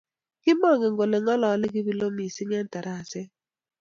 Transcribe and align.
kimangen 0.41 0.93
kole 0.99 1.17
ngarori 1.23 1.67
kebiro 1.73 2.07
missing 2.17 2.51
eng 2.57 2.69
taraset 2.73 3.29